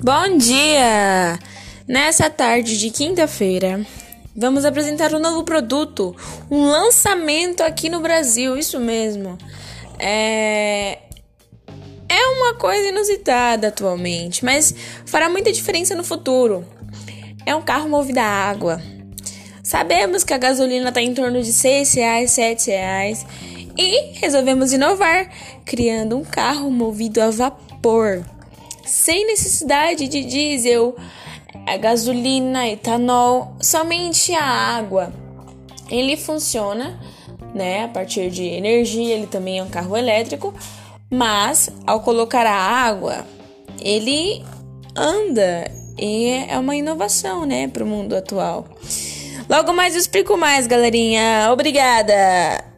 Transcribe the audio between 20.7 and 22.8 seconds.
está em torno de 6 reais, 7